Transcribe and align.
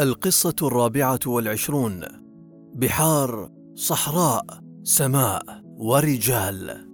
القصة 0.00 0.54
الرابعة 0.62 1.18
والعشرون. 1.26 2.02
بحار 2.74 3.50
صحراء 3.74 4.44
سماء 4.82 5.42
ورجال. 5.64 6.88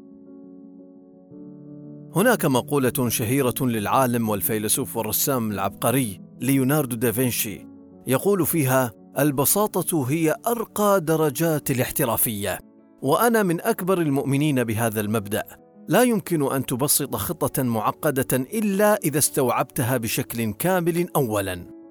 هناك 2.16 2.44
مقولة 2.44 3.08
شهيرة 3.08 3.54
للعالم 3.60 4.28
والفيلسوف 4.28 4.96
والرسام 4.96 5.50
العبقري 5.50 6.20
ليوناردو 6.40 6.96
دافنشي 6.96 7.66
يقول 8.06 8.46
فيها 8.46 8.92
البساطة 9.18 10.06
هي 10.08 10.34
أرقى 10.46 11.00
درجات 11.00 11.70
الاحترافية 11.70 12.58
وأنا 13.02 13.42
من 13.42 13.60
أكبر 13.60 14.00
المؤمنين 14.00 14.64
بهذا 14.64 15.00
المبدأ. 15.00 15.44
لا 15.88 16.02
يمكن 16.02 16.52
أن 16.52 16.66
تبسط 16.66 17.16
خطة 17.16 17.62
معقدة 17.62 18.36
إلا 18.36 18.96
إذا 18.96 19.18
استوعبتها 19.18 19.96
بشكل 19.96 20.52
كامل 20.52 21.08
أولاً. 21.16 21.81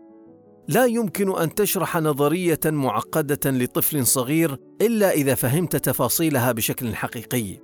لا 0.71 0.85
يمكن 0.85 1.37
أن 1.37 1.55
تشرح 1.55 1.97
نظرية 1.97 2.59
معقدة 2.65 3.51
لطفل 3.51 4.05
صغير 4.07 4.57
إلا 4.81 5.11
إذا 5.11 5.35
فهمت 5.35 5.75
تفاصيلها 5.75 6.51
بشكل 6.51 6.95
حقيقي. 6.95 7.57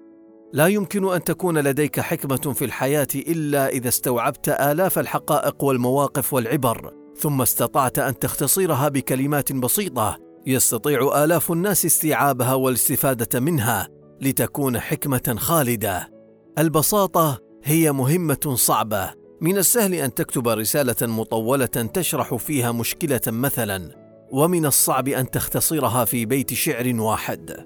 لا 0.54 0.68
يمكن 0.68 1.14
أن 1.14 1.24
تكون 1.24 1.58
لديك 1.58 2.00
حكمة 2.00 2.54
في 2.54 2.66
الحياة 2.66 3.08
إلا 3.16 3.70
إذا 3.70 3.88
استوعبت 3.88 4.50
آلاف 4.50 5.00
الحقائق 5.00 5.64
والمواقف 5.64 6.34
والعبر 6.34 6.94
ثم 7.18 7.42
استطعت 7.42 8.00
أن 8.00 8.20
تختصرها 8.20 8.90
بكلمات 8.90 9.54
بسيطة 9.54 10.18
يستطيع 10.46 11.24
آلاف 11.24 11.52
الناس 11.52 11.86
استيعابها 11.86 12.54
والاستفادة 12.54 13.40
منها 13.40 13.88
لتكون 14.22 14.80
حكمة 14.80 15.36
خالدة. 15.38 16.12
البساطة 16.60 17.40
هي 17.64 17.92
مهمة 17.92 18.54
صعبة. 18.56 19.27
من 19.42 19.58
السهل 19.58 19.94
أن 19.94 20.14
تكتب 20.14 20.48
رسالة 20.48 20.96
مطولة 21.02 21.66
تشرح 21.66 22.36
فيها 22.36 22.72
مشكلة 22.72 23.22
مثلا 23.28 23.92
ومن 24.32 24.66
الصعب 24.66 25.08
أن 25.08 25.32
تختصرها 25.32 26.06
في 26.06 26.26
بيت 26.26 26.54
شعر 26.54 26.94
واحد. 26.96 27.66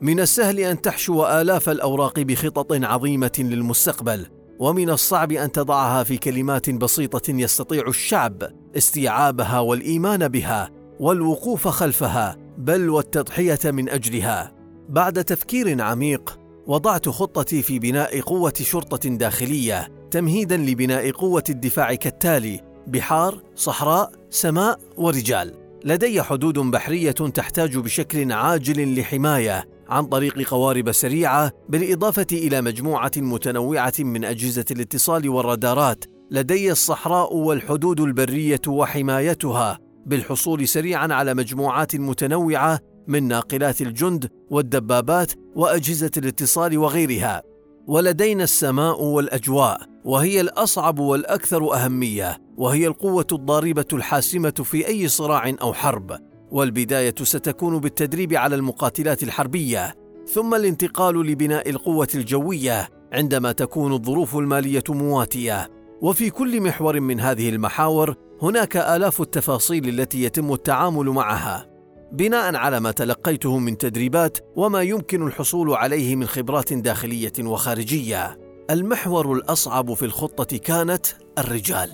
من 0.00 0.20
السهل 0.20 0.60
أن 0.60 0.82
تحشو 0.82 1.26
آلاف 1.26 1.68
الأوراق 1.68 2.20
بخطط 2.20 2.72
عظيمة 2.72 3.32
للمستقبل 3.38 4.26
ومن 4.58 4.90
الصعب 4.90 5.32
أن 5.32 5.52
تضعها 5.52 6.04
في 6.04 6.16
كلمات 6.16 6.70
بسيطة 6.70 7.30
يستطيع 7.30 7.88
الشعب 7.88 8.42
استيعابها 8.76 9.60
والإيمان 9.60 10.28
بها 10.28 10.70
والوقوف 11.00 11.68
خلفها 11.68 12.36
بل 12.58 12.90
والتضحية 12.90 13.58
من 13.64 13.88
أجلها. 13.88 14.54
بعد 14.88 15.24
تفكير 15.24 15.82
عميق 15.82 16.38
وضعت 16.66 17.08
خطتي 17.08 17.62
في 17.62 17.78
بناء 17.78 18.20
قوة 18.20 18.54
شرطة 18.60 19.08
داخلية 19.08 20.01
تمهيدا 20.12 20.56
لبناء 20.56 21.10
قوة 21.10 21.44
الدفاع 21.50 21.94
كالتالي: 21.94 22.60
بحار، 22.86 23.42
صحراء، 23.54 24.12
سماء، 24.30 24.78
ورجال. 24.96 25.54
لدي 25.84 26.22
حدود 26.22 26.58
بحرية 26.58 27.10
تحتاج 27.10 27.76
بشكل 27.76 28.32
عاجل 28.32 29.00
لحماية 29.00 29.64
عن 29.88 30.06
طريق 30.06 30.48
قوارب 30.48 30.92
سريعة، 30.92 31.52
بالإضافة 31.68 32.26
إلى 32.32 32.60
مجموعة 32.60 33.10
متنوعة 33.16 33.92
من 33.98 34.24
أجهزة 34.24 34.64
الاتصال 34.70 35.28
والرادارات. 35.28 36.04
لدي 36.30 36.72
الصحراء 36.72 37.36
والحدود 37.36 38.00
البرية 38.00 38.60
وحمايتها، 38.68 39.78
بالحصول 40.06 40.68
سريعا 40.68 41.08
على 41.12 41.34
مجموعات 41.34 41.96
متنوعة 41.96 42.80
من 43.08 43.28
ناقلات 43.28 43.80
الجند 43.80 44.28
والدبابات 44.50 45.32
وأجهزة 45.56 46.10
الاتصال 46.16 46.78
وغيرها. 46.78 47.42
ولدينا 47.86 48.44
السماء 48.44 49.02
والأجواء، 49.02 49.91
وهي 50.04 50.40
الأصعب 50.40 50.98
والأكثر 50.98 51.74
أهمية 51.74 52.38
وهي 52.56 52.86
القوة 52.86 53.26
الضاربة 53.32 53.86
الحاسمة 53.92 54.50
في 54.50 54.86
أي 54.86 55.08
صراع 55.08 55.54
أو 55.62 55.72
حرب. 55.72 56.18
والبداية 56.50 57.14
ستكون 57.22 57.78
بالتدريب 57.78 58.34
على 58.34 58.54
المقاتلات 58.54 59.22
الحربية 59.22 59.94
ثم 60.34 60.54
الانتقال 60.54 61.26
لبناء 61.26 61.70
القوة 61.70 62.08
الجوية 62.14 62.88
عندما 63.12 63.52
تكون 63.52 63.92
الظروف 63.92 64.36
المالية 64.36 64.84
مواتية. 64.88 65.70
وفي 66.02 66.30
كل 66.30 66.60
محور 66.60 67.00
من 67.00 67.20
هذه 67.20 67.48
المحاور 67.48 68.14
هناك 68.42 68.76
آلاف 68.76 69.20
التفاصيل 69.20 69.88
التي 69.88 70.22
يتم 70.22 70.52
التعامل 70.52 71.06
معها. 71.06 71.66
بناء 72.12 72.56
على 72.56 72.80
ما 72.80 72.90
تلقيته 72.90 73.58
من 73.58 73.78
تدريبات 73.78 74.38
وما 74.56 74.82
يمكن 74.82 75.26
الحصول 75.26 75.74
عليه 75.74 76.16
من 76.16 76.26
خبرات 76.26 76.72
داخلية 76.72 77.32
وخارجية. 77.40 78.41
المحور 78.72 79.32
الأصعب 79.32 79.94
في 79.94 80.04
الخطة 80.04 80.56
كانت 80.56 81.06
الرجال 81.38 81.90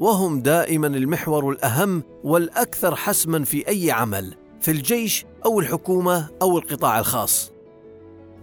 وهم 0.00 0.40
دائما 0.40 0.86
المحور 0.86 1.50
الأهم 1.50 2.02
والأكثر 2.24 2.96
حسما 2.96 3.44
في 3.44 3.68
أي 3.68 3.90
عمل 3.90 4.34
في 4.60 4.70
الجيش 4.70 5.24
أو 5.44 5.60
الحكومة 5.60 6.28
أو 6.42 6.58
القطاع 6.58 6.98
الخاص. 6.98 7.52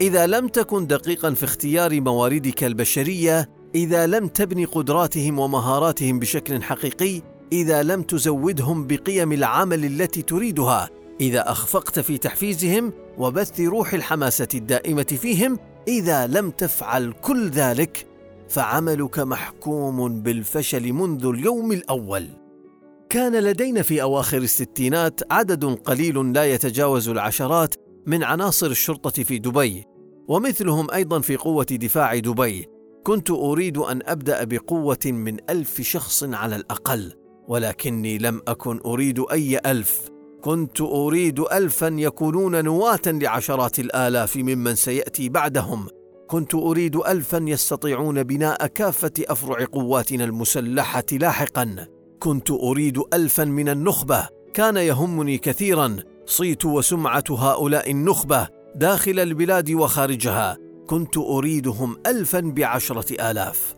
إذا 0.02 0.28
لم 0.28 0.48
تكن 0.48 0.88
دقيقا 0.88 1.34
في 1.34 1.44
اختيار 1.44 2.02
مواردك 2.02 2.64
البشرية 2.64 3.50
إذا 3.76 4.08
لم 4.08 4.28
تبني 4.28 4.66
قدراتهم 4.66 5.40
ومهاراتهم 5.40 6.20
بشكل 6.20 6.64
حقيقي 6.64 7.22
إذا 7.52 7.84
لم 7.84 8.02
تزودهم 8.02 8.88
بقيم 8.88 9.32
العمل 9.32 9.86
التي 9.86 10.22
تريدها 10.22 10.90
إذا 11.22 11.52
أخفقت 11.52 12.00
في 12.00 12.18
تحفيزهم 12.18 12.94
وبث 13.18 13.60
روح 13.60 13.94
الحماسة 13.94 14.48
الدائمة 14.54 15.04
فيهم 15.22 15.60
إذا 15.90 16.28
لم 16.28 16.52
تفعل 16.52 17.14
كل 17.22 17.50
ذلك 17.50 18.08
فعملك 18.50 19.20
محكوم 19.20 20.22
بالفشل 20.22 20.94
منذ 20.94 21.26
اليوم 21.26 21.72
الأول. 21.72 22.28
كان 23.10 23.36
لدينا 23.36 23.82
في 23.82 24.02
أواخر 24.02 24.38
الستينات 24.38 25.20
عدد 25.32 25.66
قليل 25.66 26.34
لا 26.34 26.46
يتجاوز 26.46 27.10
العشرات 27.10 27.76
من 28.06 28.24
عناصر 28.24 28.68
الشرطة 28.68 29.24
في 29.24 29.40
دبي 29.40 29.86
ومثلهم 30.28 30.92
أيضا 30.92 31.20
في 31.20 31.36
قوة 31.36 31.68
دفاع 31.72 32.20
دبي. 32.20 32.66
كنت 33.04 33.32
أريد 33.32 33.78
أن 33.78 34.02
أبدأ 34.06 34.44
بقوة 34.44 35.06
من 35.06 35.38
ألف 35.50 35.82
شخص 35.82 36.24
على 36.24 36.56
الأقل 36.56 37.14
ولكني 37.48 38.18
لم 38.18 38.42
أكن 38.48 38.80
أريد 38.86 39.20
أي 39.32 39.60
ألف. 39.66 40.10
كنت 40.42 40.82
أريد 40.82 41.40
الفا 41.40 41.96
يكونون 41.98 42.66
نواة 42.66 43.02
لعشرات 43.06 43.80
الآلاف 43.80 44.38
ممن 44.38 44.76
سيأتي 44.76 45.30
بعدهم. 45.30 45.88
كنت 46.28 46.56
أريد 46.56 46.96
الفا 46.96 47.46
يستطيعون 47.48 48.24
بناء 48.24 48.68
كافة 48.68 49.12
أفرع 49.20 49.66
قواتنا 49.66 50.24
المسلحة 50.24 51.04
لاحقا. 51.12 51.88
كنت 52.20 52.52
أريد 52.52 53.02
الفا 53.14 53.44
من 53.44 53.70
النخبة. 53.70 54.28
كان 54.54 54.78
يهمني 54.78 55.38
كثيرا. 55.38 55.96
صيت 56.26 56.66
وسمعة 56.66 57.24
هؤلاء 57.30 57.92
النخبة 57.92 58.48
داخل 58.76 59.20
البلاد 59.20 59.72
وخارجها. 59.72 60.58
كنت 60.88 61.18
أريدهم 61.18 61.98
الفا 62.08 62.40
بعشرة 62.40 63.32
آلاف. 63.32 63.76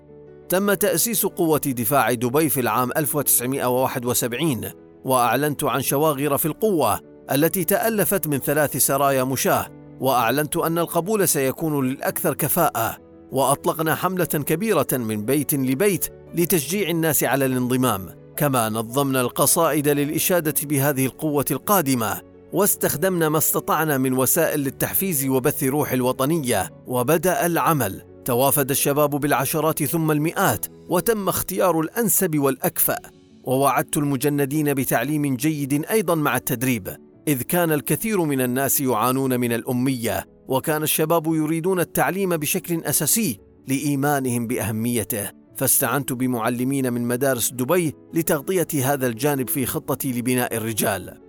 تم 0.49 0.73
تأسيس 0.73 1.25
قوة 1.25 1.59
دفاع 1.59 2.13
دبي 2.13 2.49
في 2.49 2.59
العام 2.59 2.91
1971 2.97 4.80
وأعلنت 5.05 5.63
عن 5.63 5.81
شواغر 5.81 6.37
في 6.37 6.45
القوة 6.45 6.99
التي 7.31 7.63
تألفت 7.63 8.27
من 8.27 8.37
ثلاث 8.37 8.77
سرايا 8.77 9.23
مشاة 9.23 9.67
وأعلنت 9.99 10.57
أن 10.57 10.77
القبول 10.77 11.27
سيكون 11.27 11.87
للأكثر 11.87 12.33
كفاءة. 12.33 12.97
وأطلقنا 13.31 13.95
حملة 13.95 14.25
كبيرة 14.25 14.87
من 14.91 15.25
بيت 15.25 15.53
لبيت 15.53 16.07
لتشجيع 16.35 16.89
الناس 16.89 17.23
على 17.23 17.45
الانضمام. 17.45 18.09
كما 18.37 18.69
نظمنا 18.69 19.21
القصائد 19.21 19.87
للإشادة 19.87 20.53
بهذه 20.63 21.05
القوة 21.05 21.45
القادمة 21.51 22.21
واستخدمنا 22.53 23.29
ما 23.29 23.37
استطعنا 23.37 23.97
من 23.97 24.13
وسائل 24.13 24.59
للتحفيز 24.59 25.25
وبث 25.25 25.63
روح 25.63 25.91
الوطنية 25.91 26.69
وبدأ 26.87 27.45
العمل. 27.45 28.01
توافد 28.25 28.69
الشباب 28.69 29.09
بالعشرات 29.09 29.83
ثم 29.83 30.11
المئات 30.11 30.65
وتم 30.89 31.29
اختيار 31.29 31.79
الأنسب 31.79 32.39
والأكفأ. 32.39 33.20
ووعدت 33.43 33.97
المجندين 33.97 34.73
بتعليم 34.73 35.35
جيد 35.35 35.85
أيضا 35.85 36.15
مع 36.15 36.35
التدريب 36.35 36.97
إذ 37.27 37.41
كان 37.41 37.71
الكثير 37.71 38.21
من 38.21 38.41
الناس 38.41 38.79
يعانون 38.79 39.39
من 39.39 39.53
الأمية 39.53 40.25
وكان 40.47 40.83
الشباب 40.83 41.27
يريدون 41.27 41.79
التعليم 41.79 42.37
بشكل 42.37 42.83
أساسي 42.83 43.39
لإيمانهم 43.67 44.47
بأهميته. 44.47 45.29
فاستعنت 45.55 46.13
بمعلمين 46.13 46.93
من 46.93 47.01
مدارس 47.01 47.51
دبي 47.51 47.93
لتغطية 48.13 48.93
هذا 48.93 49.07
الجانب 49.07 49.49
في 49.49 49.65
خطتي 49.65 50.11
لبناء 50.11 50.57
الرجال. 50.57 51.21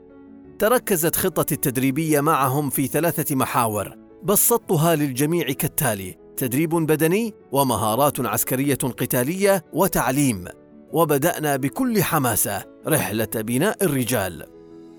تركزت 0.59 1.17
خطتي 1.17 1.55
التدريبية 1.55 2.21
معهم 2.21 2.71
في 2.71 2.87
ثلاثة 2.87 3.35
محاور. 3.35 3.95
بسطتها 4.25 4.97
للجميع 4.97 5.53
كالتالي 5.53 6.17
تدريب 6.37 6.71
بدني 6.71 7.35
ومهارات 7.53 8.21
عسكرية 8.21 8.75
قتالية 8.75 9.65
وتعليم. 9.73 10.45
وبدأنا 10.93 11.57
بكل 11.57 12.03
حماسة 12.03 12.65
رحلة 12.87 13.29
بناء 13.37 13.85
الرجال. 13.85 14.45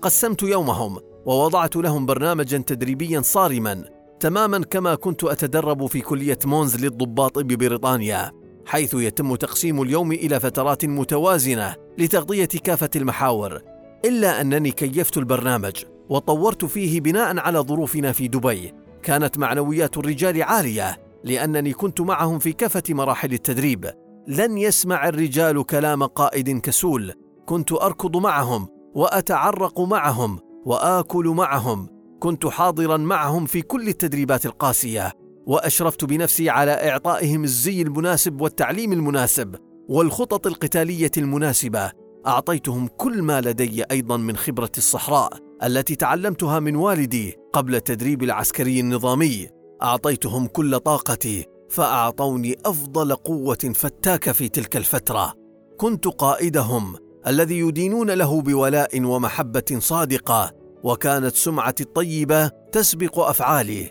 قسمت 0.02 0.42
يومهم 0.42 0.98
ووضعت 1.26 1.76
لهم 1.76 2.06
برنامجا 2.06 2.58
تدريبيا 2.58 3.20
صارما 3.20 3.84
تماما 4.20 4.58
كما 4.58 4.94
كنت 4.94 5.24
أتدرب 5.24 5.86
في 5.86 6.00
كلية 6.00 6.38
مونز 6.44 6.76
للضباط 6.76 7.38
ببريطانيا 7.38 8.32
حيث 8.66 8.94
يتم 8.94 9.34
تقسيم 9.34 9.82
اليوم 9.82 10.12
إلى 10.12 10.40
فترات 10.40 10.84
متوازنة 10.84 11.74
لتغطية 11.98 12.44
كافة 12.44 12.90
المحاور. 12.96 13.60
إلا 14.04 14.40
أنني 14.40 14.70
كيفت 14.70 15.18
البرنامج 15.18 15.84
وطورت 16.08 16.64
فيه 16.64 17.00
بناء 17.00 17.38
على 17.38 17.58
ظروفنا 17.58 18.12
في 18.12 18.28
دبي. 18.28 18.72
كانت 19.02 19.38
معنويات 19.38 19.98
الرجال 19.98 20.42
عالية 20.42 20.98
لأنني 21.24 21.72
كنت 21.72 22.00
معهم 22.00 22.38
في 22.38 22.52
كافة 22.52 22.82
مراحل 22.88 23.32
التدريب. 23.32 23.90
لن 24.28 24.58
يسمع 24.58 25.08
الرجال 25.08 25.66
كلام 25.66 26.02
قائد 26.02 26.58
كسول. 26.58 27.12
كنت 27.46 27.72
أركض 27.72 28.16
معهم 28.16 28.68
وأتعرق 28.94 29.80
معهم 29.80 30.38
وآكل 30.64 31.28
معهم. 31.28 31.88
كنت 32.20 32.46
حاضرا 32.46 32.96
معهم 32.96 33.46
في 33.46 33.62
كل 33.62 33.88
التدريبات 33.88 34.46
القاسية. 34.46 35.12
وأشرفت 35.46 36.04
بنفسي 36.04 36.50
على 36.50 36.70
إعطائهم 36.70 37.44
الزي 37.44 37.82
المناسب 37.82 38.40
والتعليم 38.40 38.92
المناسب 38.92 39.56
والخطط 39.88 40.46
القتالية 40.46 41.10
المناسبة. 41.18 41.90
أعطيتهم 42.26 42.86
كل 42.86 43.22
ما 43.22 43.40
لدي 43.40 43.84
أيضا 43.90 44.16
من 44.16 44.36
خبرة 44.36 44.72
الصحراء 44.78 45.32
التي 45.64 45.96
تعلمتها 45.96 46.60
من 46.60 46.76
والدي 46.76 47.36
قبل 47.52 47.74
التدريب 47.74 48.22
العسكري 48.22 48.80
النظامي. 48.80 49.48
أعطيتهم 49.82 50.46
كل 50.46 50.78
طاقتي 50.78 51.53
فأعطوني 51.70 52.56
أفضل 52.66 53.14
قوة 53.14 53.72
فتاكه 53.74 54.32
في 54.32 54.48
تلك 54.48 54.76
الفترة. 54.76 55.34
كنت 55.76 56.06
قائدهم 56.08 56.96
الذي 57.26 57.58
يدينون 57.58 58.10
له 58.10 58.42
بولاء 58.42 59.02
ومحبة 59.02 59.78
صادقة 59.78 60.52
وكانت 60.82 61.34
سمعتي 61.34 61.82
الطيبة 61.82 62.48
تسبق 62.72 63.18
أفعالي. 63.18 63.90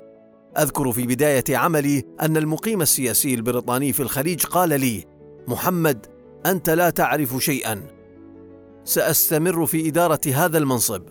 أذكر 0.58 0.92
في 0.92 1.08
بداية 1.08 1.58
عملي 1.58 2.04
أن 2.22 2.38
المقيم 2.38 2.82
السياسي 2.82 3.34
البريطاني 3.34 3.94
في 3.94 4.04
الخليج 4.04 4.46
قال 4.46 4.70
لي 4.70 5.06
محمد 5.48 6.06
أنت 6.46 6.70
لا 6.70 6.90
تعرف 6.90 7.38
شيئا. 7.40 7.88
سأستمر 8.84 9.66
في 9.66 9.88
إدارة 9.88 10.22
هذا 10.34 10.58
المنصب 10.58 11.02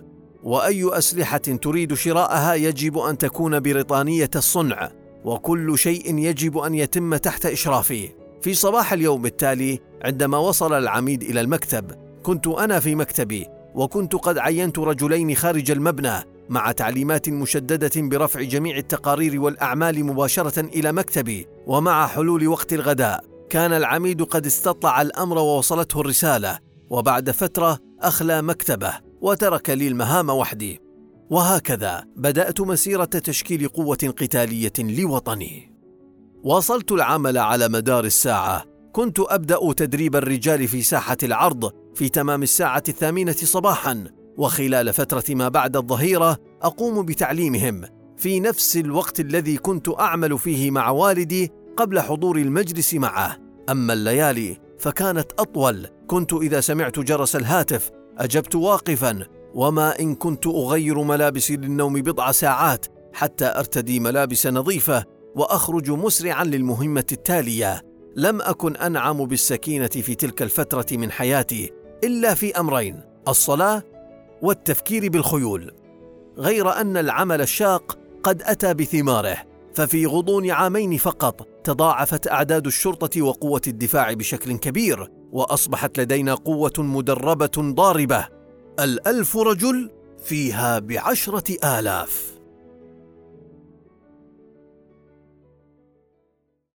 وأي 0.43 0.99
أسلحة 0.99 1.39
تريد 1.39 1.95
شراءها 1.95 2.55
يجب 2.55 2.99
أن 2.99 3.19
تكون 3.19 3.61
بريطانية 3.61 4.31
الصنع. 4.37 5.02
وكل 5.25 5.79
شيء 5.79 6.19
يجب 6.19 6.59
أن 6.59 6.75
يتم 6.75 7.17
تحت 7.17 7.47
اشرافي 7.47 8.09
في 8.43 8.55
صباح 8.55 8.93
اليوم 8.93 9.27
التالي 9.27 9.79
عندما 10.05 10.39
وصل 10.39 10.73
العميد 10.73 11.23
إلى 11.23 11.41
المكتب 11.41 11.93
كنت 12.23 12.47
أنا 12.47 12.81
في 12.81 12.95
مكتبي 12.95 13.47
وكنت 13.75 14.15
قد 14.15 14.39
عينت 14.39 14.79
رجلين 14.79 15.35
خارج 15.35 15.71
المبنى 15.71 16.33
مع 16.49 16.73
تعليمات 16.73 17.29
مشددة 17.29 17.91
برفع 17.97 18.43
جميع 18.43 18.77
التقارير 18.77 19.41
والأعمال 19.41 20.05
مباشرة 20.05 20.61
إلى 20.61 20.93
مكتبي 20.93 21.47
ومع 21.67 22.07
حلول 22.07 22.49
وقت 22.49 22.73
الغداء. 22.73 23.25
كان 23.51 23.73
العميد 23.73 24.23
قد 24.23 24.47
استطلع 24.47 25.03
الأمر 25.03 25.39
ووصلته 25.39 26.01
الرسالة 26.01 26.59
وبعد 26.91 27.31
فترة 27.31 27.79
أخلى 28.01 28.43
مكتبه 28.43 28.93
وترك 29.21 29.71
لي 29.71 29.89
المهام 29.89 30.31
وحدي. 30.31 30.82
وهكذا 31.33 32.05
بدأت 32.17 32.61
مسيرة 32.61 33.05
تشكيل 33.05 33.69
قوة 33.69 34.15
قتالية 34.19 34.73
لوطني. 34.79 35.73
واصلت 36.43 36.93
العمل 36.93 37.39
على 37.39 37.69
مدار 37.69 38.05
الساعة. 38.05 38.65
كنت 38.93 39.21
أبدأ 39.21 39.73
تدريب 39.73 40.17
الرجال 40.17 40.69
في 40.69 40.83
ساحة 40.83 41.17
العرض 41.23 41.73
في 41.95 42.09
تمام 42.09 42.43
الساعة 42.43 42.83
الثامنة 42.89 43.33
صباحا. 43.33 44.05
وخلال 44.37 44.93
فترة 44.93 45.25
ما 45.35 45.49
بعد 45.49 45.77
الظهيرة 45.77 46.39
أقوم 46.63 47.07
بتعليمهم. 47.07 47.85
في 48.17 48.41
نفس 48.41 48.77
الوقت 48.77 49.21
الذي 49.21 49.57
كنت 49.57 49.89
أعمل 50.01 50.39
فيه 50.39 50.71
مع 50.71 50.91
والدي 50.91 51.51
قبل 51.77 52.01
حضور 52.01 52.37
المجلس 52.37 52.95
معه. 52.95 53.37
أما 53.71 53.93
الليالي 53.93 54.57
فكانت 54.79 55.33
أطول. 55.39 55.87
كنت 56.07 56.33
إذا 56.33 56.61
سمعت 56.61 56.99
جرس 56.99 57.37
الهاتف 57.37 57.91
أجبت 58.19 58.55
واقفا. 58.55 59.42
وما 59.55 60.01
إن 60.01 60.15
كنت 60.15 60.47
أغير 60.47 61.03
ملابسي 61.03 61.57
للنوم 61.57 61.95
بضع 61.95 62.33
ساعات 62.33 62.87
حتى 63.13 63.45
أرتدي 63.45 64.01
ملابس 64.01 64.47
نظيفة 64.47 65.05
وأخرج 65.37 65.91
مسرعا 65.91 66.45
للمهمة 66.45 67.05
التالية. 67.13 67.83
لم 68.17 68.43
أكن 68.43 68.77
أنعم 68.77 69.25
بالسكينة 69.27 69.87
في 69.87 70.15
تلك 70.15 70.43
الفترة 70.43 70.87
من 70.93 71.11
حياتي 71.11 71.71
إلا 72.05 72.35
في 72.35 72.61
أمرين 72.61 73.01
الصلاة 73.29 73.83
والتفكير 74.43 75.09
بالخيول. 75.09 75.73
غير 76.39 76.81
أن 76.81 76.97
العمل 76.97 77.41
الشاق 77.41 77.99
قد 78.23 78.43
أتى 78.43 78.75
بثماره 78.75 79.37
ففي 79.75 80.07
غضون 80.07 80.51
عامين 80.51 80.97
فقط 80.97 81.49
تضاعفت 81.65 82.29
أعداد 82.29 82.67
الشرطة 82.67 83.23
وقوة 83.23 83.63
الدفاع 83.67 84.13
بشكل 84.13 84.57
كبير 84.57 85.11
وأصبحت 85.33 86.01
لدينا 86.01 86.35
قوة 86.35 86.73
مدربة 86.79 87.51
ضاربة. 87.59 88.42
الألف 88.81 89.37
رجل 89.37 89.91
فيها 90.25 90.79
بعشرة 90.79 91.79
آلاف. 91.79 92.32